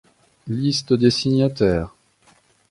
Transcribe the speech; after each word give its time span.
Liste 0.47 0.93
des 0.93 1.11
signataires. 1.11 1.93